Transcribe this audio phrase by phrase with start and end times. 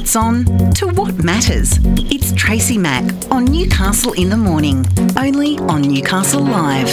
[0.00, 1.78] what's on to what matters.
[2.10, 4.86] It's Tracy Mack on Newcastle in the Morning,
[5.18, 6.88] only on Newcastle Live.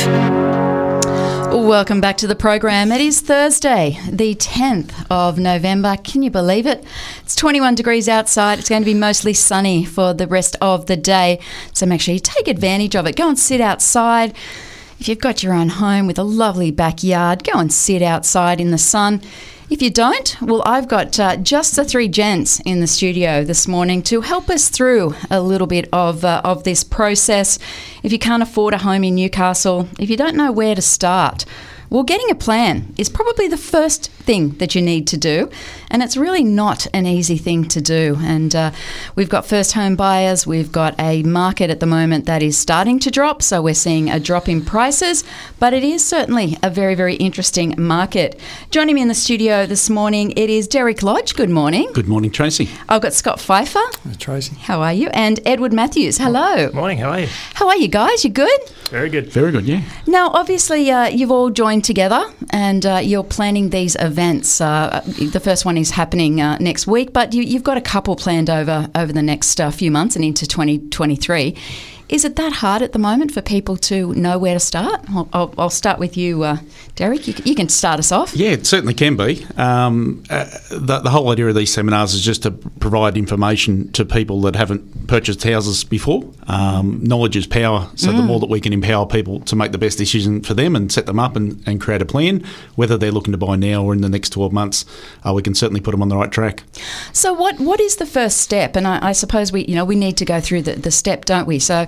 [1.54, 2.92] Welcome back to the program.
[2.92, 5.96] It is Thursday, the 10th of November.
[6.04, 6.84] Can you believe it?
[7.22, 8.60] It's 21 degrees outside.
[8.60, 11.40] It's going to be mostly sunny for the rest of the day.
[11.72, 13.16] So make sure you take advantage of it.
[13.16, 14.36] Go and sit outside.
[15.00, 18.72] If you've got your own home with a lovely backyard, go and sit outside in
[18.72, 19.22] the sun.
[19.70, 23.68] If you don't, well, I've got uh, just the three gents in the studio this
[23.68, 27.60] morning to help us through a little bit of, uh, of this process.
[28.02, 31.44] If you can't afford a home in Newcastle, if you don't know where to start,
[31.90, 35.50] well, getting a plan is probably the first thing that you need to do,
[35.90, 38.18] and it's really not an easy thing to do.
[38.22, 38.72] And uh,
[39.16, 43.00] we've got first home buyers, we've got a market at the moment that is starting
[43.00, 45.24] to drop, so we're seeing a drop in prices,
[45.60, 48.38] but it is certainly a very, very interesting market.
[48.70, 51.36] Joining me in the studio this morning, it is Derek Lodge.
[51.36, 51.90] Good morning.
[51.94, 52.70] Good morning, Tracy.
[52.90, 53.80] I've got Scott Pfeiffer.
[54.20, 54.56] Tracy.
[54.56, 55.08] How are you?
[55.14, 56.18] And Edward Matthews.
[56.18, 56.70] Hello.
[56.74, 57.28] Morning, how are you?
[57.54, 58.26] How are you guys?
[58.26, 58.60] You good?
[58.90, 59.32] Very good.
[59.32, 59.82] Very good, yeah.
[60.06, 64.62] Now, obviously, uh, you've all joined together and uh, you're planning these events.
[64.62, 68.16] Uh, the first one is happening uh, next week, but you, have got a couple
[68.16, 71.56] planned over over the next uh, few months and into 2023.
[72.10, 75.02] Is it that hard at the moment for people to know where to start?
[75.10, 76.58] I'll, I'll, I'll start with you, uh,
[76.96, 77.28] Derek.
[77.28, 78.34] You, you, can start us off.
[78.34, 79.46] Yeah, it certainly can be.
[79.58, 84.06] Um, uh, the, the, whole idea of these seminars is just to provide information to
[84.06, 86.24] people that haven't purchased houses before.
[86.48, 88.18] Um, knowledge is power, so mm.
[88.18, 90.90] the more that we can empower people to make the best decision for them and
[90.90, 93.94] set them up and, and create a plan, whether they're looking to buy now or
[93.94, 94.86] in the next 12 months,
[95.26, 96.64] uh, we can certainly put them on the right track.
[97.12, 98.78] So, what what is the first step?
[98.78, 101.26] And I, I suppose we you know we need to go through the, the step,
[101.26, 101.60] don't we?
[101.60, 101.86] So,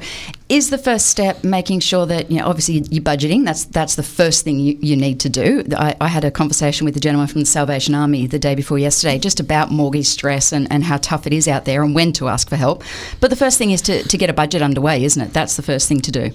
[0.49, 3.45] is the first step making sure that you know obviously you're budgeting.
[3.45, 5.63] That's that's the first thing you, you need to do.
[5.77, 8.79] I, I, had a conversation with a gentleman from the salvation army the day before
[8.79, 12.13] yesterday just about mortgage stress and, and how tough it is out there and when
[12.13, 12.83] to ask for help.
[13.19, 15.33] But the first thing is to, to get a budget underway isn't it?
[15.33, 16.31] That's the first thing to do.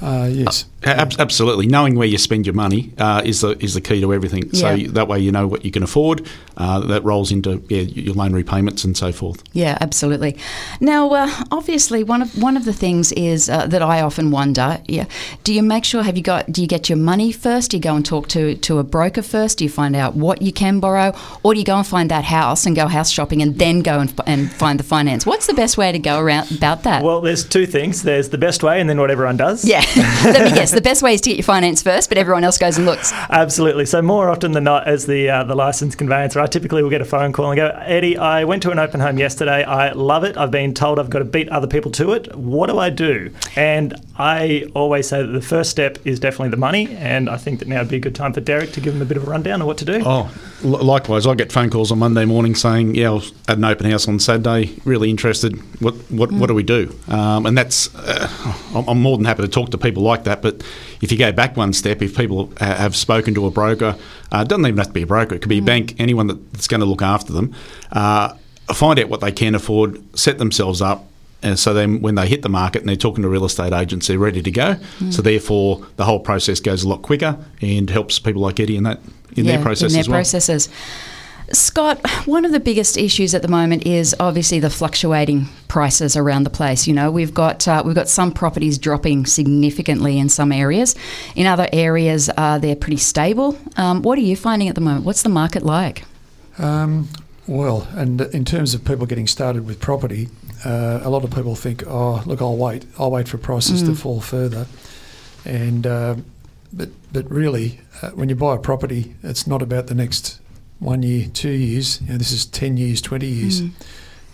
[0.00, 1.66] Uh, yes, uh, absolutely.
[1.66, 4.52] Knowing where you spend your money uh, is the is the key to everything.
[4.52, 4.88] So yeah.
[4.92, 6.26] that way you know what you can afford.
[6.56, 9.44] Uh, that rolls into yeah, your loan repayments and so forth.
[9.52, 10.36] Yeah, absolutely.
[10.80, 14.80] Now, uh, obviously, one of one of the things is uh, that I often wonder.
[14.86, 15.06] Yeah,
[15.44, 16.50] do you make sure have you got?
[16.50, 17.70] Do you get your money first?
[17.70, 19.58] Do you go and talk to to a broker first?
[19.58, 21.12] Do you find out what you can borrow,
[21.42, 24.00] or do you go and find that house and go house shopping and then go
[24.00, 25.26] and, and find the finance?
[25.26, 27.02] What's the best way to go around about that?
[27.02, 28.02] Well, there's two things.
[28.02, 29.64] There's the best way, and then what everyone does.
[29.64, 29.84] Yeah.
[30.24, 30.67] Let me guess.
[30.72, 33.12] The best way is to get your finance first, but everyone else goes and looks.
[33.12, 33.86] Absolutely.
[33.86, 37.00] So more often than not, as the uh, the licensed conveyancer, I typically will get
[37.00, 39.64] a phone call and go, Eddie, I went to an open home yesterday.
[39.64, 40.36] I love it.
[40.36, 42.34] I've been told I've got to beat other people to it.
[42.34, 43.32] What do I do?
[43.56, 46.96] And I always say that the first step is definitely the money.
[46.96, 49.02] And I think that now would be a good time for Derek to give him
[49.02, 50.02] a bit of a rundown on what to do.
[50.04, 50.30] Oh,
[50.62, 51.26] likewise.
[51.26, 54.08] I get phone calls on Monday morning saying, yeah, I was at an open house
[54.08, 55.56] on Saturday, really interested.
[55.80, 56.38] What what, mm.
[56.38, 56.94] what do we do?
[57.08, 58.28] Um, and that's, uh,
[58.74, 60.42] I'm more than happy to talk to people like that.
[60.42, 60.62] But
[61.00, 63.96] if you go back one step, if people have spoken to a broker,
[64.32, 65.62] uh, it doesn't even have to be a broker, it could be mm.
[65.62, 67.54] a bank, anyone that's going to look after them,
[67.92, 68.34] uh,
[68.74, 71.07] find out what they can afford, set themselves up.
[71.42, 74.08] And so then, when they hit the market and they're talking to real estate agents,
[74.08, 74.74] they're ready to go.
[74.98, 75.12] Mm.
[75.12, 78.82] So therefore, the whole process goes a lot quicker and helps people like Eddie in
[78.84, 79.00] that
[79.36, 80.16] in yeah, their process in their as well.
[80.16, 80.68] processes.
[81.52, 86.42] Scott, one of the biggest issues at the moment is obviously the fluctuating prices around
[86.42, 86.86] the place.
[86.86, 90.94] You know, we've got uh, we've got some properties dropping significantly in some areas.
[91.36, 93.58] In other areas, uh, they're pretty stable.
[93.76, 95.06] Um, what are you finding at the moment?
[95.06, 96.04] What's the market like?
[96.58, 97.08] Um,
[97.46, 100.28] well, and in terms of people getting started with property,
[100.64, 102.84] uh, a lot of people think, "Oh, look, I'll wait.
[102.98, 103.86] I'll wait for prices mm.
[103.86, 104.66] to fall further."
[105.44, 106.16] And uh,
[106.72, 110.40] but but really, uh, when you buy a property, it's not about the next
[110.78, 112.00] one year, two years.
[112.02, 113.62] You know, this is 10 years, 20 years.
[113.62, 113.70] Mm.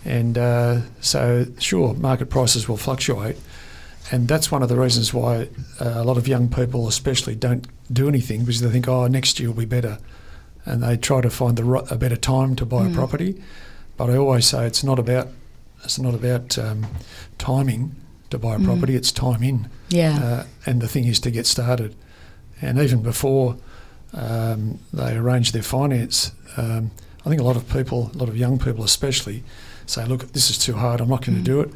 [0.05, 3.37] And uh, so, sure, market prices will fluctuate.
[4.13, 5.49] And that's one of the reasons why
[5.81, 9.41] uh, a lot of young people, especially, don't do anything because they think, oh, next
[9.41, 9.99] year will be better.
[10.67, 12.93] And they try to find the, a better time to buy mm.
[12.93, 13.43] a property.
[13.97, 15.29] But I always say it's not about
[15.84, 16.86] it's not about um,
[17.39, 17.95] timing
[18.31, 18.65] to buy a mm.
[18.65, 18.97] property.
[18.97, 19.69] It's time in.
[19.89, 20.19] Yeah.
[20.19, 21.95] Uh, and the thing is to get started.
[22.60, 23.57] And even before
[24.15, 26.33] um, they arrange their finance.
[26.57, 26.91] Um,
[27.25, 29.42] I think a lot of people, a lot of young people especially,
[29.86, 31.45] say, look, this is too hard, I'm not going mm.
[31.45, 31.71] to do it.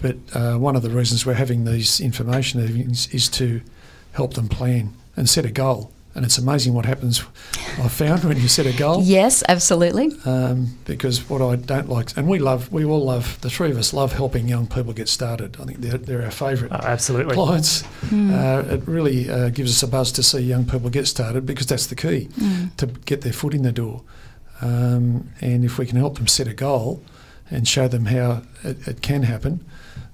[0.00, 3.60] But uh, one of the reasons we're having these information is, is to
[4.12, 7.24] help them plan and set a goal and it's amazing what happens.
[7.78, 9.02] I've found when you set a goal.
[9.02, 10.12] Yes, absolutely.
[10.24, 13.78] Um, because what I don't like, and we love, we all love, the three of
[13.78, 15.56] us love helping young people get started.
[15.60, 17.34] I think they're, they're our favourite oh, absolutely.
[17.34, 17.82] clients.
[18.08, 18.32] Mm.
[18.32, 21.66] Uh, it really uh, gives us a buzz to see young people get started because
[21.66, 22.74] that's the key mm.
[22.76, 24.02] to get their foot in the door.
[24.60, 27.02] Um, and if we can help them set a goal,
[27.50, 29.64] and show them how it, it can happen.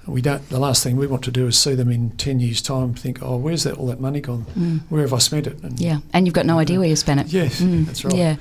[0.06, 0.46] We don't.
[0.50, 3.20] The last thing we want to do is see them in ten years' time think,
[3.22, 4.42] "Oh, where's that all that money gone?
[4.90, 7.20] Where have I spent it?" And Yeah, and you've got no idea where you spent
[7.20, 7.26] it.
[7.28, 8.14] Yes, that's right.
[8.14, 8.18] Mm.
[8.18, 8.36] Yeah.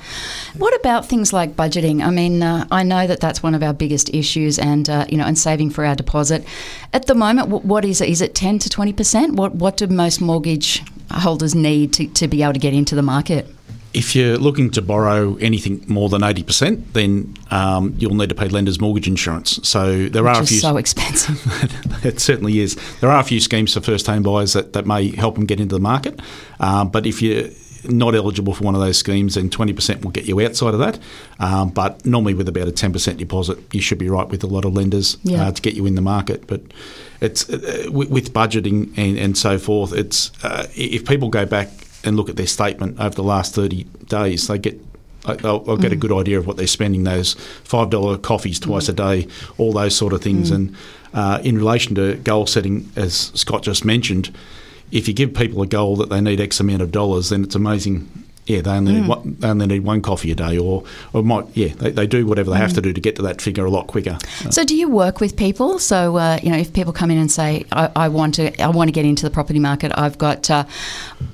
[0.57, 2.04] What about things like budgeting?
[2.06, 5.18] I mean, uh, I know that that's one of our biggest issues, and uh, you
[5.18, 6.45] know, and saving for our deposit.
[6.92, 8.09] At the moment, wh- what is it?
[8.09, 9.36] Is it ten to twenty percent?
[9.36, 13.01] What What do most mortgage holders need to, to be able to get into the
[13.04, 13.48] market?
[13.94, 18.48] If you're looking to borrow anything more than 80%, then um, you'll need to pay
[18.50, 19.60] lender's mortgage insurance.
[19.68, 20.57] So there are a few.
[20.57, 21.40] so expensive.
[22.06, 22.75] it certainly is.
[23.01, 25.60] There are a few schemes for first home buyers that, that may help them get
[25.60, 26.19] into the market.
[26.60, 27.50] Um, but if you're
[27.86, 30.98] not eligible for one of those schemes, then 20% will get you outside of that.
[31.40, 34.66] Um, but normally, with about a 10% deposit, you should be right with a lot
[34.66, 35.48] of lenders Yeah.
[35.48, 36.48] uh, to get you in the market.
[36.48, 36.62] But
[37.22, 41.69] it's uh, with, with budgeting and, and so forth, it's uh, if people go back
[42.04, 44.80] and look at their statement over the last 30 days, they get
[45.26, 46.00] they'll, they'll get a mm.
[46.00, 47.34] good idea of what they're spending those
[47.64, 48.64] five dollar coffees mm.
[48.64, 49.28] twice a day,
[49.58, 50.52] all those sort of things.
[50.52, 50.56] Mm.
[50.56, 50.76] And
[51.14, 54.34] uh, in relation to goal setting, as Scott just mentioned,
[54.92, 57.56] if you give people a goal that they need X amount of dollars, then it's
[57.56, 58.23] amazing.
[58.45, 61.45] Yeah, they only need one, they only need one coffee a day, or or might
[61.54, 63.69] yeah they, they do whatever they have to do to get to that figure a
[63.69, 64.18] lot quicker.
[64.51, 65.80] So, do you work with people?
[65.80, 68.68] So, uh, you know, if people come in and say, I, "I want to, I
[68.68, 69.92] want to get into the property market.
[69.95, 70.66] I've got, uh,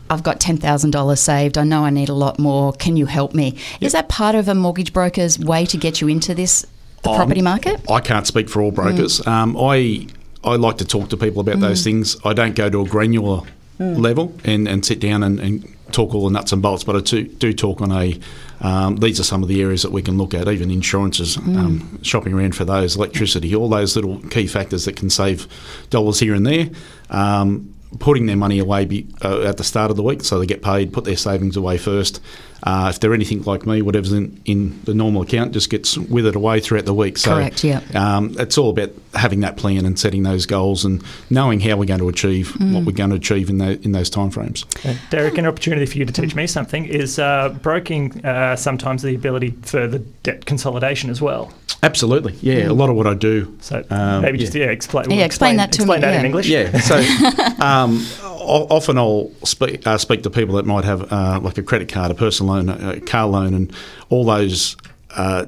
[0.10, 1.58] I've got ten thousand dollars saved.
[1.58, 2.74] I know I need a lot more.
[2.74, 6.08] Can you help me?" Is that part of a mortgage broker's way to get you
[6.08, 6.66] into this
[7.02, 7.80] the Um, property market?
[7.90, 9.26] I can't speak for all brokers.
[9.26, 10.06] Um, I
[10.44, 12.18] I like to talk to people about those things.
[12.24, 13.42] I don't go to a granular
[13.80, 17.02] level and, and sit down and, and talk all the nuts and bolts, but I
[17.02, 18.20] do, do talk on a.
[18.62, 22.00] Um, these are some of the areas that we can look at, even insurances, um,
[22.04, 25.48] shopping around for those, electricity, all those little key factors that can save
[25.90, 26.70] dollars here and there.
[27.10, 30.46] Um, putting their money away be, uh, at the start of the week so they
[30.46, 32.22] get paid, put their savings away first.
[32.62, 36.36] Uh, if they're anything like me, whatever's in, in the normal account just gets withered
[36.36, 37.18] away throughout the week.
[37.18, 37.82] So Correct, yeah.
[37.96, 41.86] um, it's all about having that plan and setting those goals and knowing how we're
[41.86, 44.66] going to achieve what we're going to achieve in, the, in those timeframes.
[44.86, 49.04] And Derek, an opportunity for you to teach me something is uh, broking uh, sometimes
[49.04, 51.52] the ability for the debt consolidation as well.
[51.82, 52.68] Absolutely, yeah.
[52.70, 53.58] A lot of what I do.
[53.62, 55.10] So um, maybe just yeah, explain.
[55.12, 56.26] Yeah, explain that to explain me, that in.
[56.26, 56.48] English.
[56.48, 56.78] Yeah.
[56.80, 56.98] So
[57.64, 61.88] um, often I'll speak, uh, speak to people that might have uh, like a credit
[61.88, 63.74] card, a personal loan, a a car loan, and
[64.10, 64.76] all those
[65.18, 65.46] uh,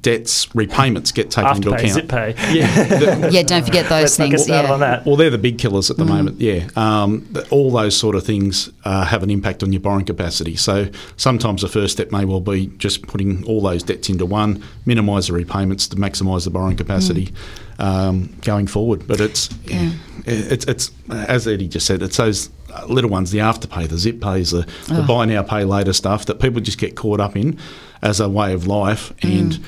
[0.00, 1.92] debts, repayments get taken into Afterpay, account.
[1.92, 2.34] zip pay.
[2.54, 2.84] Yeah.
[2.88, 4.44] the- Yeah, don't forget those Let's not get things.
[4.44, 4.74] started Yeah.
[4.74, 5.06] on that.
[5.06, 6.40] Well, they're the big killers at the moment.
[6.40, 10.56] Yeah, um, all those sort of things uh, have an impact on your borrowing capacity.
[10.56, 14.62] So sometimes the first step may well be just putting all those debts into one,
[14.84, 17.32] minimise the repayments to maximise the borrowing capacity
[17.78, 19.06] um, going forward.
[19.06, 19.92] But it's yeah.
[20.26, 22.50] it's it's as Eddie just said, it's those
[22.88, 26.40] little ones, the afterpay, the zip pays, the, the buy now pay later stuff that
[26.40, 27.56] people just get caught up in
[28.04, 29.58] as a way of life, and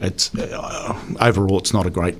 [0.00, 2.16] it's uh, overall it's not a great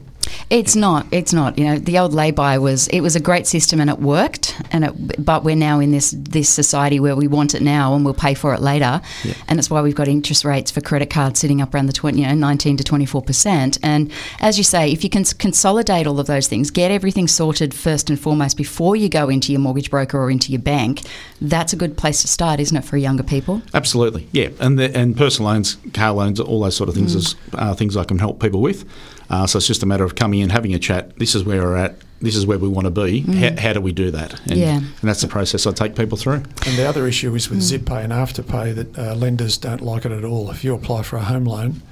[0.53, 1.07] It's not.
[1.11, 1.59] It's not.
[1.59, 4.61] You know, the old lay-by was it was a great system and it worked.
[4.71, 8.05] And it, but we're now in this this society where we want it now and
[8.05, 9.01] we'll pay for it later.
[9.25, 9.33] Yeah.
[9.49, 12.21] And it's why we've got interest rates for credit cards sitting up around the 20,
[12.21, 13.79] you know, 19 to 24 percent.
[13.83, 17.73] And as you say, if you can consolidate all of those things, get everything sorted
[17.73, 21.01] first and foremost before you go into your mortgage broker or into your bank,
[21.41, 23.63] that's a good place to start, isn't it, for younger people?
[23.73, 27.37] Absolutely, yeah, and the, and personal loans, car loans, all those sort of things is
[27.55, 28.85] uh, things I can help people with.
[29.33, 31.17] Uh, so it's just a matter of coming in, having a chat.
[31.19, 31.97] This is where we're at.
[32.21, 33.21] This is where we want to be.
[33.23, 34.39] How, how do we do that?
[34.47, 34.77] And, Yeah.
[34.77, 36.43] and that's the process I take people through.
[36.67, 40.13] And the other issue is with ZipPay and Afterpay that uh, lenders don't like it
[40.13, 40.51] at all.
[40.51, 41.83] If you apply for a home loan,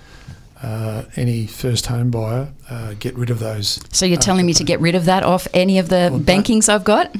[0.62, 3.80] uh, any first home buyer, uh, get rid of those.
[3.92, 6.68] So you're telling me to get rid of that off any of the Well, bankings
[6.68, 7.10] I've got?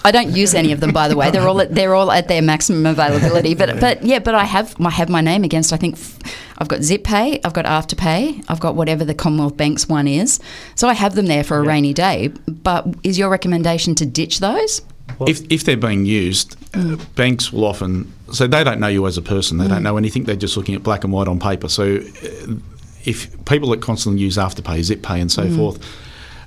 [0.04, 1.30] I don't use any of them, by the way.
[1.30, 3.54] They're all at, they're all at their maximum availability.
[3.54, 5.72] But but yeah, but I have I have my name against.
[5.72, 6.18] I think f-
[6.58, 10.38] I've got ZipPay, I've got Afterpay, I've got whatever the Commonwealth Bank's one is.
[10.74, 12.28] So I have them there for a rainy day.
[12.46, 14.82] But is your recommendation to ditch those?
[15.26, 19.18] if, if they're being used, uh, banks will often so they don't know you as
[19.18, 19.58] a person.
[19.58, 20.24] They don't know anything.
[20.24, 21.68] They're just looking at black and white on paper.
[21.68, 22.52] So uh,
[23.04, 25.84] if people that constantly use Afterpay, ZipPay, and so forth,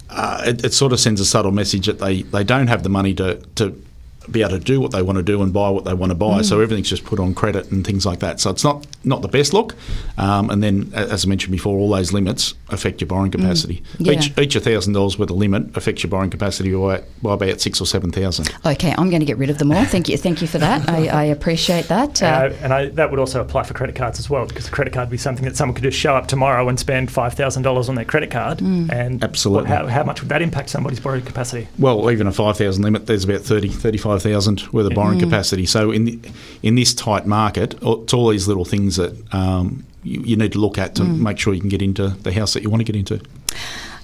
[0.10, 2.90] uh, it, it sort of sends a subtle message that they, they don't have the
[2.90, 3.83] money to, to
[4.32, 6.16] be able to do what they want to do and buy what they want to
[6.16, 6.42] buy.
[6.42, 8.40] So everything's just put on credit and things like that.
[8.40, 9.76] So it's not not the best look.
[10.18, 13.84] Um, and then, as I mentioned before, all those limits affect your borrowing capacity.
[14.00, 14.14] Yeah.
[14.14, 17.82] Each each thousand dollars worth of limit affects your borrowing capacity by, by about six
[17.82, 18.50] or seven thousand.
[18.66, 19.84] Okay, I'm going to get rid of them all.
[19.86, 20.90] Thank you, thank you for that.
[20.90, 22.22] I, I appreciate that.
[22.22, 24.72] Uh, Uh, and I, that would also apply for credit cards as well, because a
[24.72, 27.34] credit card would be something that someone could just show up tomorrow and spend five
[27.34, 28.60] thousand dollars on their credit card.
[28.60, 28.92] Mm.
[28.92, 29.70] And Absolutely.
[29.70, 31.68] what- how, how much would that impact somebody's borrowing capacity?
[31.80, 35.66] Well, even a 5,000 limit, there's about 30, five thousand worth of borrowing capacity.
[35.66, 36.20] So in the,
[36.62, 40.60] in this tight market, it's all these little things that um, you, you need to
[40.60, 42.92] look at to make sure you can get into the house that you want to
[42.92, 43.22] get into.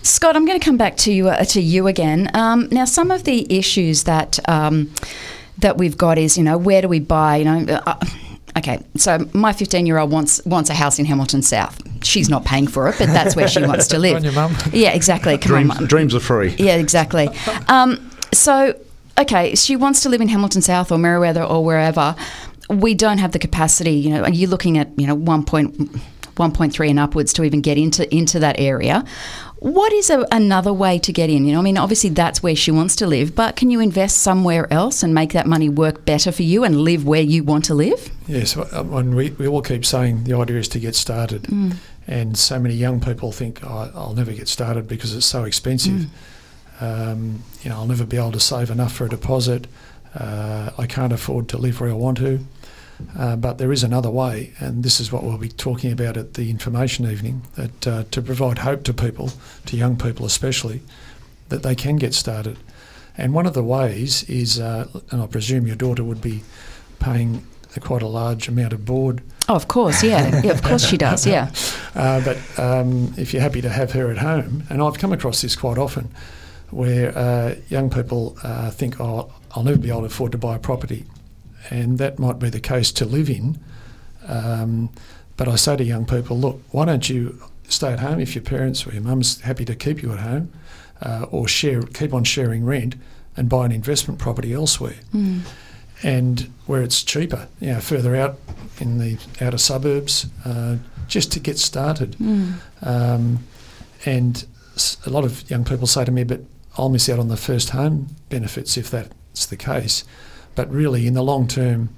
[0.02, 2.30] Scott, I'm going to come back to you uh, to you again.
[2.34, 4.94] Um, now, some of the issues that um,
[5.58, 7.38] that we've got is, you know, where do we buy?
[7.38, 8.00] You know, uh,
[8.58, 8.82] okay.
[8.96, 11.82] So my 15 year old wants wants a house in Hamilton South.
[12.04, 14.16] She's not paying for it, but that's where she wants to live.
[14.16, 14.56] On your mum.
[14.72, 15.38] Yeah, exactly.
[15.38, 15.88] Come Dreams, on, mum.
[15.88, 16.56] dreams are free.
[16.58, 17.28] Yeah, exactly.
[17.68, 18.74] Um, so,
[19.20, 22.16] okay, she wants to live in Hamilton South or Merewether or wherever.
[22.70, 23.92] We don't have the capacity.
[23.92, 28.14] You know, are you looking at you know 1.1.3 and upwards to even get into
[28.14, 29.04] into that area?
[29.58, 31.46] What is a, another way to get in?
[31.46, 34.20] You know, I mean, obviously that's where she wants to live, but can you invest
[34.20, 37.66] somewhere else and make that money work better for you and live where you want
[37.66, 38.10] to live?
[38.26, 41.50] Yes, uh, and we, we all keep saying the idea is to get started.
[42.08, 46.06] And so many young people think, oh, I'll never get started because it's so expensive.
[46.80, 49.68] Um, you know, I'll never be able to save enough for a deposit.
[50.16, 52.40] Uh, I can't afford to live where I want to.
[53.18, 56.34] Uh, but there is another way, and this is what we'll be talking about at
[56.34, 59.32] the information evening that uh, to provide hope to people,
[59.66, 60.82] to young people especially,
[61.48, 62.58] that they can get started.
[63.18, 66.44] And one of the ways is, uh, and I presume your daughter would be
[67.00, 67.46] paying
[67.80, 69.22] quite a large amount of board.
[69.48, 71.52] Oh, of course, yeah, yeah, of course she does, yeah.
[71.96, 75.42] Uh, but um, if you're happy to have her at home, and I've come across
[75.42, 76.10] this quite often,
[76.72, 80.56] where uh, young people uh, think, "Oh, I'll never be able to afford to buy
[80.56, 81.06] a property,"
[81.70, 83.60] and that might be the case to live in.
[84.28, 84.90] Um,
[85.38, 88.44] but I say to young people, "Look, why don't you stay at home if your
[88.44, 90.52] parents or your mum's happy to keep you at home,
[91.02, 92.96] uh, or share, keep on sharing rent,
[93.38, 94.96] and buy an investment property elsewhere."
[96.02, 98.38] and where it's cheaper, you know, further out
[98.80, 100.78] in the outer suburbs, uh,
[101.10, 102.16] just to get started.
[102.82, 103.40] Um,
[104.06, 104.46] and
[105.06, 106.42] a lot of young people say to me, "But
[106.80, 110.04] I'll miss out on the first home benefits if that's the case."
[110.56, 111.90] But really, in the long term,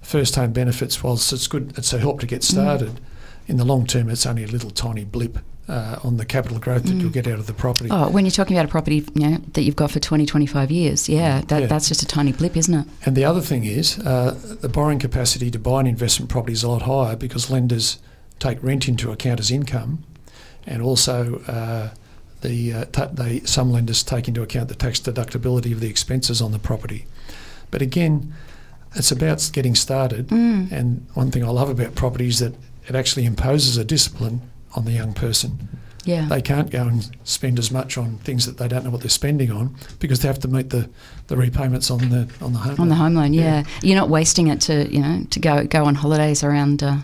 [0.00, 3.00] first home benefits, whilst it's good, it's a help to get started.
[3.48, 5.38] In the long term, it's only a little tiny blip
[5.68, 7.88] uh, on the capital growth that you'll get out of the property.
[7.90, 10.70] Oh, when you're talking about a property you know, that you've got for 20, 25
[10.70, 11.66] years, yeah, that, Yeah.
[11.66, 12.86] that's just a tiny blip, isn't it?
[13.04, 16.62] And the other thing is, uh, the borrowing capacity to buy an investment property is
[16.62, 17.98] a lot higher because lenders
[18.38, 20.04] take rent into account as income,
[20.66, 21.90] and also uh,
[22.46, 26.40] the uh, ta they some lenders take into account the tax deductibility of the expenses
[26.40, 27.06] on the property.
[27.70, 28.32] But again,
[28.94, 30.30] it's about getting started.
[30.30, 32.54] And one thing I love about property is that
[32.88, 34.40] it actually imposes a discipline
[34.74, 35.50] on the young person.
[36.04, 36.26] Yeah.
[36.28, 39.10] They can't go and spend as much on things that they don't know what they're
[39.10, 40.88] spending on because they have to meet the,
[41.26, 43.12] the repayments on the on the home on the loan.
[43.12, 43.64] home loan, yeah.
[43.82, 46.98] You're not wasting it to, you know, to go go on holidays around uh,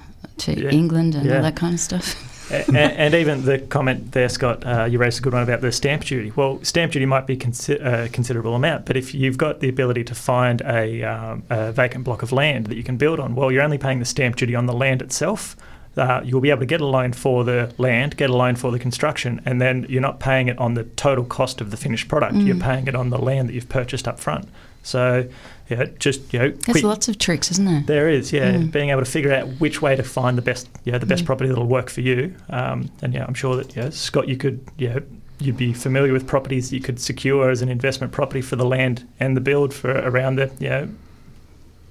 [0.45, 0.71] to Yeah.
[0.71, 1.37] England and Yeah.
[1.37, 2.15] all that kind of stuff.
[2.53, 5.73] and, and even the comment there, Scott, uh, you raised a good one about the
[5.73, 6.33] stamp duty.
[6.35, 10.05] Well, stamp duty might be consi- a considerable amount, but if you've got the ability
[10.05, 13.51] to find a, um, a vacant block of land that you can build on, well,
[13.51, 15.57] you're only paying the stamp duty on the land itself.
[15.95, 18.71] Uh, you'll be able to get a loan for the land, get a loan for
[18.71, 22.09] the construction, and then you're not paying it on the total cost of the finished
[22.09, 22.35] product.
[22.37, 24.49] You're paying it on the land that you've purchased up front.
[24.83, 25.29] So,
[25.71, 27.83] yeah, just you know, There's quick, lots of tricks, isn't there?
[27.87, 28.53] there is, yeah.
[28.55, 28.73] Mm.
[28.73, 31.27] Being able to figure out which way to find the best, yeah, the best Mm.
[31.27, 32.35] property that'll work for you.
[32.51, 34.99] Um, and yeah, I'm sure that yeah, Scott, you could, yeah,
[35.39, 38.67] you'd be familiar with properties that you could secure as an investment property for the
[38.67, 40.89] land and the build for around the, you know,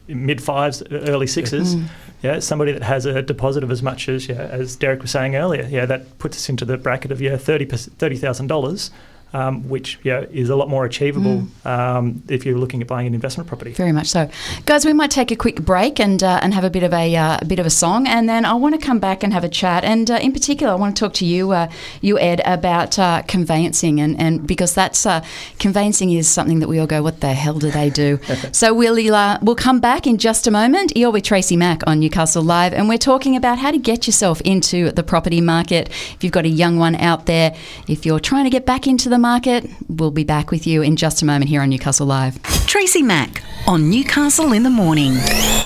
[0.08, 1.76] mid fives, early sixes.
[1.76, 1.86] Mm.
[2.22, 5.36] Yeah, somebody that has a deposit of as much as, yeah, as Derek was saying
[5.36, 5.68] earlier.
[5.70, 8.92] Yeah, that puts us into the bracket of yeah, thirty thirty thousand dollars.
[9.34, 13.14] Um, which yeah is a lot more achievable um, if you're looking at buying an
[13.14, 13.72] investment property.
[13.72, 14.30] Very much so,
[14.66, 14.86] guys.
[14.86, 17.38] We might take a quick break and uh, and have a bit of a, uh,
[17.42, 19.50] a bit of a song, and then I want to come back and have a
[19.50, 19.84] chat.
[19.84, 21.72] And uh, in particular, I want to talk to you, uh,
[22.02, 25.24] you Ed, about uh, conveyancing, and, and because that's uh,
[25.60, 28.20] conveyancing is something that we all go, what the hell do they do?
[28.52, 28.96] so we'll
[29.42, 30.94] we'll come back in just a moment.
[30.96, 34.42] You're with Tracy Mack on Newcastle Live, and we're talking about how to get yourself
[34.42, 35.90] into the property market.
[35.90, 37.56] If you've got a young one out there,
[37.88, 40.96] if you're trying to get back into the market, we'll be back with you in
[40.96, 42.42] just a moment here on Newcastle Live.
[42.66, 45.16] Tracy Mack on Newcastle in the Morning.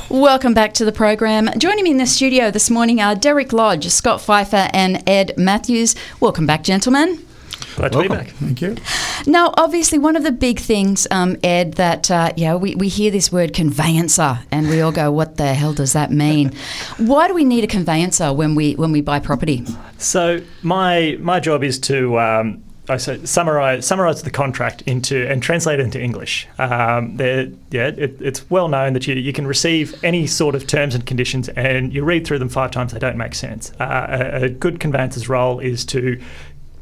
[0.09, 1.49] Welcome back to the program.
[1.57, 5.95] Joining me in the studio this morning are Derek Lodge, Scott Pfeiffer, and Ed Matthews.
[6.19, 7.25] Welcome back, gentlemen.
[7.75, 8.25] Glad to be Welcome.
[8.27, 8.35] back.
[8.35, 8.75] Thank you.
[9.25, 13.11] Now, obviously, one of the big things, um, Ed, that uh, yeah, we, we hear
[13.11, 16.53] this word conveyancer, and we all go, "What the hell does that mean?"
[16.97, 19.65] Why do we need a conveyancer when we when we buy property?
[19.97, 25.41] So my my job is to um, I say summarize summarize the contract into and
[25.41, 26.47] translate it into English.
[26.59, 30.93] Um, yeah, it, it's well known that you, you can receive any sort of terms
[30.93, 33.71] and conditions, and you read through them five times, they don't make sense.
[33.79, 36.21] Uh, a, a good conveyancer's role is to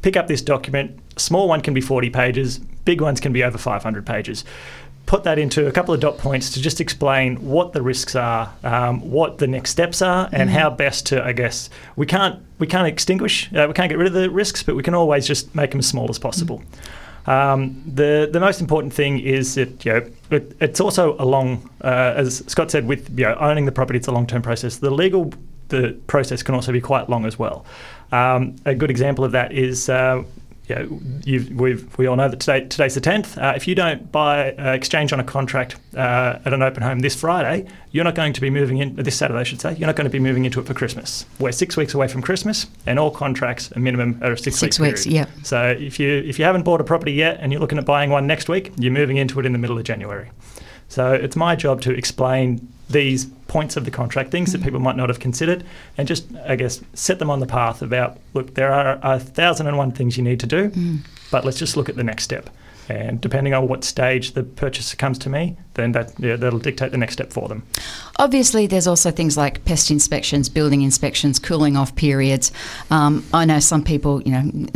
[0.02, 0.98] pick up this document.
[1.16, 4.44] Small one can be 40 pages, big ones can be over 500 pages.
[5.06, 8.52] Put that into a couple of dot points to just explain what the risks are,
[8.62, 11.24] um, what the next steps are, and how best to.
[11.24, 14.62] I guess we can't we can't extinguish, uh, we can't get rid of the risks,
[14.62, 16.62] but we can always just make them as small as possible.
[17.26, 21.70] Um, the the most important thing is that you know it, it's also a long,
[21.82, 24.78] uh, as Scott said, with you know, owning the property, it's a long term process.
[24.78, 25.32] The legal
[25.68, 27.64] the process can also be quite long as well.
[28.12, 29.88] Um, a good example of that is.
[29.88, 30.24] Uh,
[30.66, 33.40] you know, we've, we all know that today, today's the 10th.
[33.40, 37.00] Uh, if you don't buy uh, exchange on a contract uh, at an open home
[37.00, 39.86] this Friday, you're not going to be moving in, this Saturday, I should say, you're
[39.86, 41.26] not going to be moving into it for Christmas.
[41.38, 44.80] We're six weeks away from Christmas, and all contracts, a minimum, are a six, Six
[44.80, 45.28] week weeks, period.
[45.28, 45.42] yeah.
[45.42, 48.10] So if you, if you haven't bought a property yet and you're looking at buying
[48.10, 50.30] one next week, you're moving into it in the middle of January.
[50.88, 54.96] So it's my job to explain these points of the contract, things that people might
[54.96, 55.64] not have considered,
[55.96, 59.66] and just, I guess, set them on the path about look, there are a thousand
[59.66, 60.70] and one things you need to do,
[61.30, 62.50] but let's just look at the next step.
[62.88, 66.90] And depending on what stage the purchaser comes to me, then that yeah, that'll dictate
[66.90, 67.62] the next step for them.
[68.18, 72.52] Obviously, there's also things like pest inspections, building inspections, cooling off periods.
[72.90, 74.66] Um, I know some people, you know,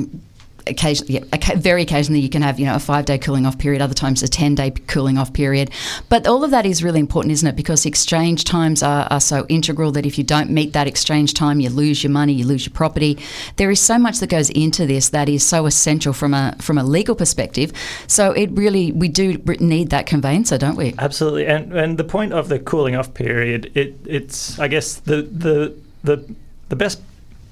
[0.68, 3.82] occasionally, yeah, very occasionally, you can have you know a five day cooling off period.
[3.82, 5.70] Other times, a ten day cooling off period.
[6.08, 7.56] But all of that is really important, isn't it?
[7.56, 11.60] Because exchange times are, are so integral that if you don't meet that exchange time,
[11.60, 13.18] you lose your money, you lose your property.
[13.56, 16.78] There is so much that goes into this that is so essential from a from
[16.78, 17.72] a legal perspective.
[18.06, 20.94] So it really we do need that conveyancer, don't we?
[20.98, 25.22] Absolutely, and and the point of the cooling off period, it it's I guess the
[25.22, 26.34] the the
[26.68, 27.00] the best.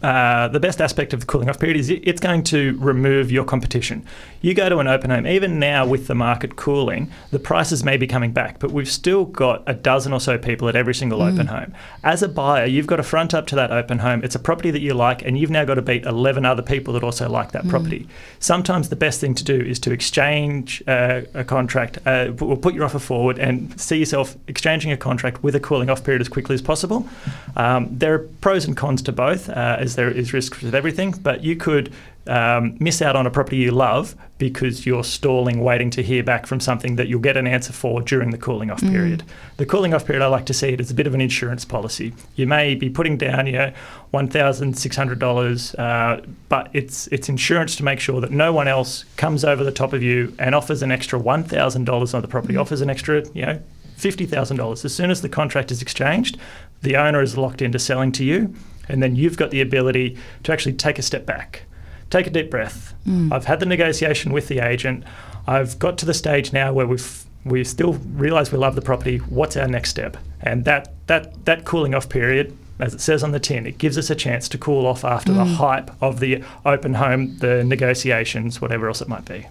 [0.07, 3.43] Uh, the best aspect of the cooling off period is it's going to remove your
[3.43, 4.07] competition.
[4.41, 7.97] You go to an open home, even now with the market cooling, the prices may
[7.97, 11.23] be coming back, but we've still got a dozen or so people at every single
[11.23, 11.75] open home.
[12.05, 14.23] As a buyer, you've got to front up to that open home.
[14.23, 16.95] It's a property that you like, and you've now got to beat 11 other people
[16.95, 18.07] that also like that property.
[18.39, 22.75] Sometimes the best thing to do is to exchange uh, a contract, uh, or put
[22.75, 26.29] your offer forward, and see yourself exchanging a contract with a cooling off period as
[26.29, 27.09] quickly as possible.
[27.57, 31.11] Um, there are pros and cons to both, uh, as there is risks with everything,
[31.23, 31.93] but you could
[32.29, 36.47] um, miss out on a property you love because you're stalling, waiting to hear back
[36.47, 39.23] from something that you'll get an answer for during the cooling off period.
[39.57, 41.65] The cooling off period, I like to see it as a bit of an insurance
[41.65, 42.13] policy.
[42.35, 43.73] You may be putting down, you know,
[44.11, 48.53] one thousand six hundred dollars, uh, but it's it's insurance to make sure that no
[48.53, 52.13] one else comes over the top of you and offers an extra one thousand dollars
[52.13, 53.61] on the property, offers an extra, you know.
[53.97, 54.85] $50,000.
[54.85, 56.37] As soon as the contract is exchanged,
[56.83, 58.55] the owner is locked into selling to you,
[58.89, 61.63] and then you've got the ability to actually take a step back
[62.11, 62.95] take a deep breath.
[63.07, 63.33] Mm.
[63.33, 65.05] I've had the negotiation with the agent.
[65.47, 69.19] I've got to the stage now where we've we still realise we love the property.
[69.19, 70.17] What's our next step?
[70.41, 73.97] And that that that cooling off period, as it says on the tin, it gives
[73.97, 75.55] us a chance to cool off after the mm.
[75.55, 79.47] hype of the open home, the negotiations, whatever else it might be.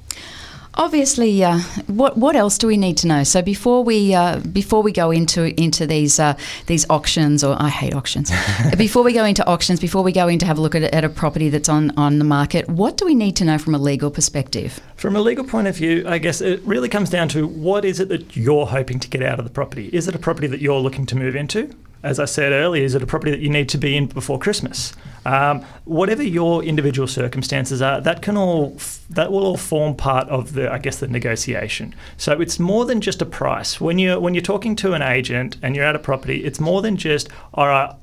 [0.77, 3.23] Obviously, uh, what what else do we need to know?
[3.23, 7.69] So before we uh, before we go into into these uh, these auctions, or I
[7.69, 8.29] hate auctions.
[8.77, 11.03] before we go into auctions, before we go in to have a look at, at
[11.05, 13.77] a property that's on on the market, what do we need to know from a
[13.77, 14.81] legal perspective?
[14.97, 18.01] From a legal point of view, I guess it really comes down to what is
[18.01, 19.89] it that you're hoping to get out of the property?
[19.93, 21.73] Is it a property that you're looking to move into?
[22.05, 24.37] As I said earlier, is it a property that you need to be in before
[24.37, 24.93] Christmas?
[25.25, 28.77] Um, whatever your individual circumstances are, that can all
[29.09, 31.95] that will all form part of the, I guess, the negotiation.
[32.17, 33.81] So it's more than just a price.
[33.81, 36.83] When you when you're talking to an agent and you're at a property, it's more
[36.83, 37.95] than just all right.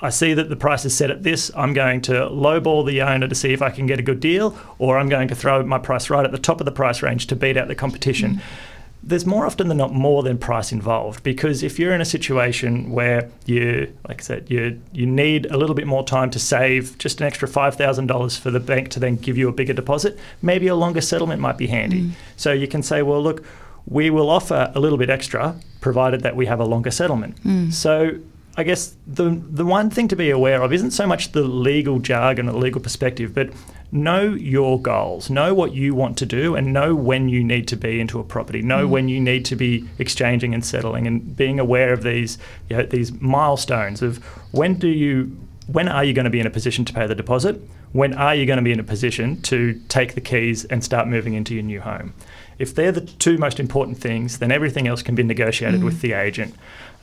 [0.00, 1.50] I see that the price is set at this.
[1.56, 4.56] I'm going to lowball the owner to see if I can get a good deal,
[4.78, 7.26] or I'm going to throw my price right at the top of the price range
[7.26, 8.40] to beat out the competition.
[9.08, 12.90] There's more often than not more than price involved because if you're in a situation
[12.90, 16.98] where you, like I said, you you need a little bit more time to save
[16.98, 19.72] just an extra five thousand dollars for the bank to then give you a bigger
[19.72, 22.02] deposit, maybe a longer settlement might be handy.
[22.02, 22.10] Mm.
[22.36, 23.42] So you can say, well, look,
[23.86, 27.42] we will offer a little bit extra provided that we have a longer settlement.
[27.44, 27.72] Mm.
[27.72, 28.18] So
[28.58, 32.00] I guess the the one thing to be aware of isn't so much the legal
[32.00, 33.50] jargon or the legal perspective, but
[33.92, 37.76] know your goals, know what you want to do, and know when you need to
[37.76, 38.60] be into a property.
[38.60, 38.90] Know mm-hmm.
[38.90, 42.36] when you need to be exchanging and settling, and being aware of these
[42.68, 44.18] you know, these milestones of
[44.50, 45.36] when do you
[45.68, 47.62] when are you going to be in a position to pay the deposit?
[47.92, 51.08] When are you going to be in a position to take the keys and start
[51.08, 52.12] moving into your new home?
[52.58, 56.12] If they're the two most important things, then everything else can be negotiated with the
[56.12, 56.54] agent.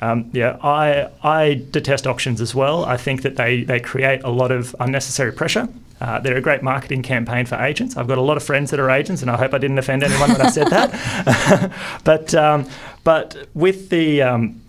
[0.02, 2.84] Um, yeah, I I detest auctions as well.
[2.84, 5.69] I think that they they create a lot of unnecessary pressure.
[6.02, 7.95] Uh, they're a great marketing campaign for agents.
[7.95, 10.04] I've got a lot of friends that are agents, and I hope I didn't offend
[10.04, 11.71] anyone when I said that.
[12.04, 12.67] but um,
[13.06, 14.62] but with the um,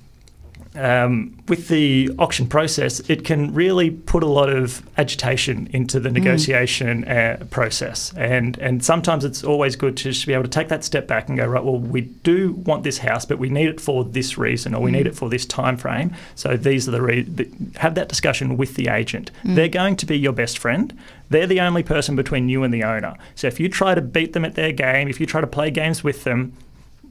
[0.77, 6.11] um, with the auction process, it can really put a lot of agitation into the
[6.11, 10.69] negotiation uh, process, and and sometimes it's always good to just be able to take
[10.69, 11.65] that step back and go right.
[11.65, 14.91] Well, we do want this house, but we need it for this reason, or we
[14.91, 16.15] need it for this time frame.
[16.35, 19.31] So these are the re- the, have that discussion with the agent.
[19.45, 20.97] They're going to be your best friend.
[21.29, 23.17] They're the only person between you and the owner.
[23.35, 25.71] So if you try to beat them at their game, if you try to play
[25.71, 26.53] games with them,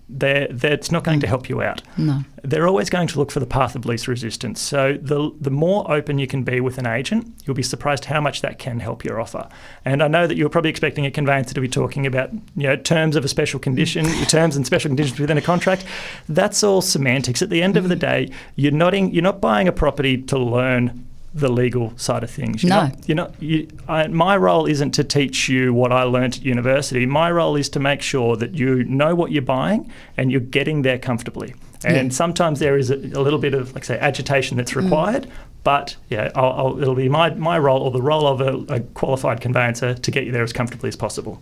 [0.07, 1.29] they're, it's not going to mm.
[1.29, 1.81] help you out.
[1.97, 2.21] No.
[2.43, 4.61] They're always going to look for the path of least resistance.
[4.61, 8.21] So the the more open you can be with an agent, you'll be surprised how
[8.21, 9.49] much that can help your offer.
[9.83, 12.75] And I know that you're probably expecting a conveyancer to be talking about you know
[12.75, 15.85] terms of a special condition, terms and special conditions within a contract.
[16.29, 17.41] That's all semantics.
[17.41, 17.99] At the end of the mm.
[17.99, 22.31] day, you're not in, you're not buying a property to learn the legal side of
[22.31, 22.63] things.
[22.63, 22.83] You're No.
[22.87, 23.43] not, you're not.
[23.43, 27.05] You, I, my role isn't to teach you what I learnt at university.
[27.05, 30.81] My role is to make sure that you know what you're buying and you're getting
[30.83, 31.53] there comfortably.
[31.83, 32.15] And Yeah.
[32.15, 35.27] sometimes there is a, a little bit of, like say, agitation that's required.
[35.65, 38.79] But yeah, I'll, I'll, it'll be my, my role or the role of a, a
[38.93, 41.41] qualified conveyancer to get you there as comfortably as possible.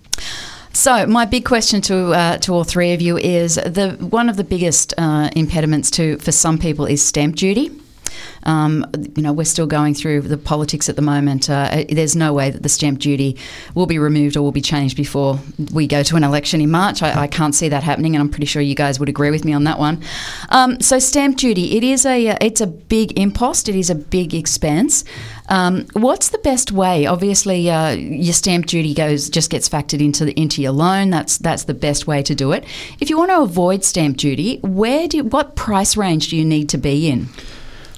[0.74, 4.38] So my big question to uh, to all three of you is the one of
[4.38, 7.70] the biggest uh, impediments to for some people is stamp duty.
[8.44, 11.50] Um, you know, we're still going through the politics at the moment.
[11.50, 13.38] Uh, there's no way that the stamp duty
[13.76, 15.40] will be removed or will be changed before
[15.74, 17.02] we go to an election in March.
[17.02, 19.46] I, I can't see that happening, and I'm pretty sure you guys would agree with
[19.46, 20.04] me on that one.
[20.50, 23.70] Um, so, stamp duty it is a it's a big impost.
[23.70, 25.04] It is a big expense.
[25.50, 27.06] Um, what's the best way?
[27.06, 31.10] Obviously, uh, your stamp duty goes just gets factored into the, into your loan.
[31.10, 32.66] That's that's the best way to do it.
[33.00, 36.70] If you want to avoid stamp duty, where do what price range do you need
[36.70, 37.28] to be in?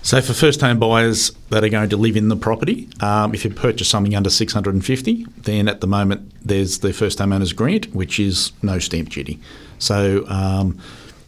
[0.05, 3.49] So for first-time buyers that are going to live in the property, um, if you
[3.49, 8.51] purchase something under 650, then at the moment there's the first-time owners grant, which is
[8.61, 9.39] no stamp duty.
[9.79, 10.79] So um,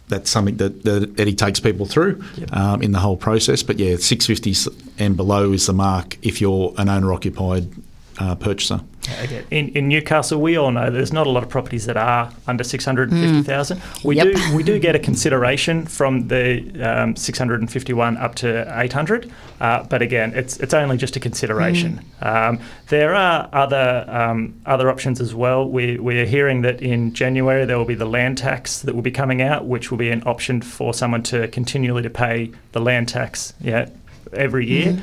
[0.09, 3.63] that's something that, that Eddie takes people through um, in the whole process.
[3.63, 4.67] But yeah, 650 s-
[4.99, 7.71] and below is the mark if you're an owner-occupied
[8.19, 8.81] uh, purchaser.
[9.19, 12.31] Again, in, in Newcastle, we all know there's not a lot of properties that are
[12.47, 13.81] under six hundred and fifty thousand.
[14.03, 14.35] We Yep.
[14.35, 18.35] do we do get a consideration from the um, six hundred and fifty one up
[18.35, 18.47] to
[18.79, 22.03] eight hundred, uh, but again, it's it's only just a consideration.
[22.21, 25.69] Um, there are other um, other options as well.
[25.69, 29.01] We we are hearing that in January there will be the land tax that will
[29.01, 32.79] be coming out, which will be an option for someone to continually to pay the
[32.81, 33.53] land tax.
[33.61, 33.89] Yeah,
[34.33, 34.99] every year.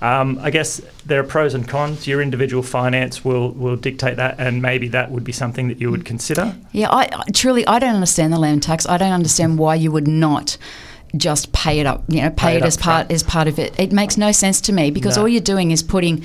[0.00, 2.06] Um, I guess there are pros and cons.
[2.06, 5.90] Your individual finance will, will dictate that, and maybe that would be something that you
[5.90, 6.54] would consider.
[6.72, 8.86] Yeah, I truly I don't understand the land tax.
[8.86, 10.56] I don't understand why you would not
[11.16, 12.04] just pay it up.
[12.08, 13.12] You know, pay, Pay it, it as part front.
[13.12, 13.74] as part of it.
[13.78, 15.22] It makes no sense to me because No.
[15.22, 16.24] all you're doing is putting.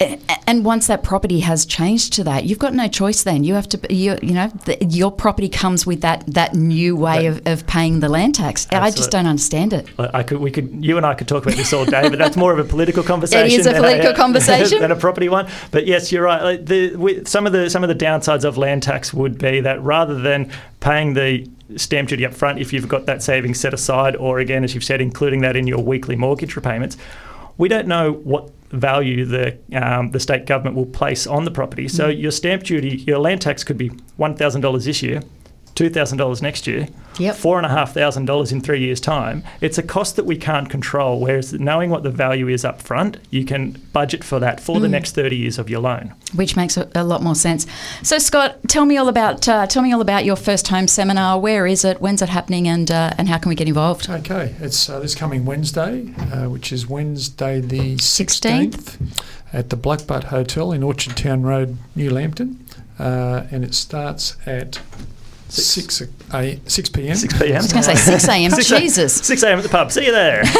[0.00, 3.22] A- And once that property has changed to that, you've got no choice.
[3.22, 6.94] Then you have to, you, you know, the, your property comes with that that new
[6.96, 8.66] way of, of paying the land tax.
[8.70, 9.88] I just don't understand it.
[9.98, 12.36] I could, we could, you and I could talk about this all day, but that's
[12.36, 13.46] more of a political conversation.
[13.46, 14.80] it is a than political conversation.
[14.80, 15.48] than a property one.
[15.70, 16.64] But yes, you're right.
[16.64, 19.82] The, with some of the some of the downsides of land tax would be that
[19.82, 24.14] rather than paying the stamp duty up front, if you've got that savings set aside,
[24.16, 26.96] or again, as you've said, including that in your weekly mortgage repayments,
[27.58, 31.88] we don't know what value the um, the state government will place on the property.
[31.88, 32.20] So Mm.
[32.22, 35.22] your stamp duty, your land tax could be one thousand dollars this year.
[35.76, 37.36] Two thousand dollars next year, Yep.
[37.36, 39.44] four and a half thousand dollars in three years' time.
[39.60, 41.20] It's a cost that we can't control.
[41.20, 44.80] Whereas knowing what the value is up front, you can budget for that for Mm.
[44.80, 46.14] the next thirty years of your loan.
[46.34, 47.66] which makes a, a lot more sense.
[48.02, 51.38] So, Scott, tell me all about uh, tell me all about your first home seminar.
[51.38, 52.00] Where is it?
[52.00, 52.66] When's it happening?
[52.66, 54.08] And uh, and how can we get involved?
[54.08, 58.70] Okay, it's uh, this coming Wednesday, uh, which is Wednesday the 16th.
[58.70, 62.64] 16th at the Blackbutt Hotel in Orchardtown Road, New Lambton.
[62.98, 64.80] Uh, and it starts at
[65.48, 67.14] 6, a, 6 p.m.
[67.14, 67.54] Six p.m.
[67.54, 68.50] I was going to say six a.m.
[68.52, 69.14] Six Jesus.
[69.14, 69.58] Six a.m.
[69.58, 69.92] at the pub.
[69.92, 70.42] See you there.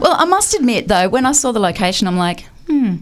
[0.00, 2.96] Well, I must admit though, when I saw the location, I'm like, hmm.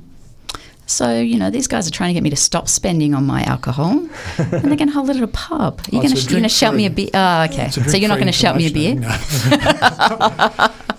[0.86, 3.42] So you know, these guys are trying to get me to stop spending on my
[3.44, 4.08] alcohol, and
[4.50, 5.80] they're going to hold it at a pub.
[5.90, 7.10] You're Oh, going to you're going to shout me a beer.
[7.14, 7.70] Oh, okay.
[7.70, 8.96] So you're not going to shout me a beer.
[8.96, 9.08] No.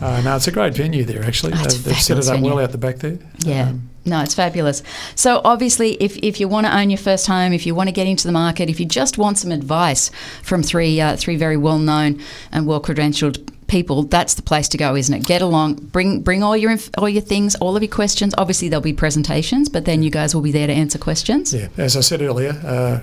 [0.01, 1.51] uh, no, it's a great venue there, actually.
[1.53, 3.19] Oh, they've, they've set it fabulous up well out the back there.
[3.39, 3.69] Yeah.
[3.69, 4.81] Um, no, it's fabulous.
[5.15, 7.91] So obviously, if, if you want to own your first home, if you want to
[7.91, 10.09] get into the market, if you just want some advice
[10.41, 12.19] from three uh, three very well known
[12.51, 15.25] and well credentialed people, that's the place to go, isn't it?
[15.25, 18.35] Get along, bring bring all your inf- all your things, all of your questions.
[18.37, 21.53] Obviously, there'll be presentations, but then you guys will be there to answer questions.
[21.53, 22.99] Yeah, as I said earlier, uh,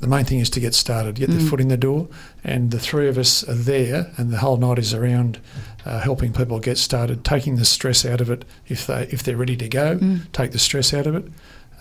[0.00, 1.38] the main thing is to get started, get Mm.
[1.38, 2.06] the foot in the door,
[2.44, 5.38] and the three of us are there, and the whole night is around
[5.86, 9.36] uh, helping people get started, taking the stress out of it if they if they're
[9.38, 10.20] ready to go, Mm.
[10.32, 11.24] take the stress out of it,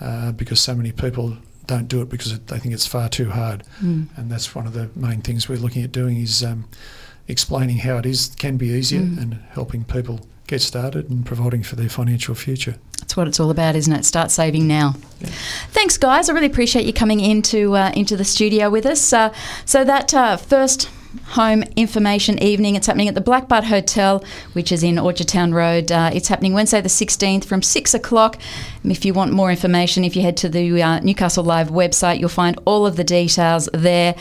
[0.01, 3.63] uh, because so many people don't do it because they think it's far too hard,
[3.83, 4.07] Mm.
[4.17, 6.41] and that's one of the main things we're looking at doing is.
[6.43, 6.65] Um,
[7.29, 11.75] explaining how it is can be easier and helping people get started and providing for
[11.75, 12.75] their financial future.
[12.99, 14.03] That's what it's all about, isn't it?
[14.03, 14.95] Start saving now.
[15.69, 16.27] Thanks, guys.
[16.27, 19.13] I really appreciate you coming into uh, into the studio with us.
[19.13, 20.89] Uh, so that uh, first
[21.25, 25.91] home information evening, it's happening at the Blackbutt Hotel, which is in Orchardtown Road.
[25.91, 28.37] Uh, it's happening Wednesday the 16th from 6 o'clock.
[28.83, 32.19] And if you want more information, if you head to the uh, Newcastle Live website,
[32.19, 34.15] you'll find all of the details there.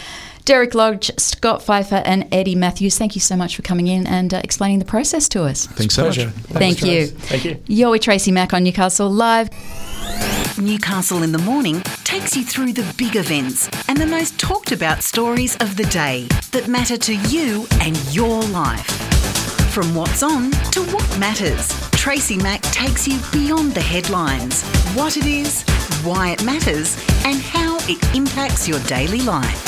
[0.49, 4.33] Derek Lodge, Scott Pfeiffer, and Eddie Matthews, thank you so much for coming in and
[4.33, 5.67] uh, explaining the process to us.
[5.67, 6.15] Thanks so much.
[6.15, 6.31] Pleasure.
[6.31, 7.07] Thank you.
[7.09, 7.63] Thank you.
[7.67, 9.51] You're with Tracy Mack on Newcastle Live.
[10.59, 15.03] Newcastle in the Morning takes you through the big events and the most talked about
[15.03, 18.87] stories of the day that matter to you and your life.
[19.75, 24.63] From what's on to what matters, Tracy Mack takes you beyond the headlines,
[24.95, 25.63] what it is,
[26.05, 29.68] why it matters, and how it impacts your daily life.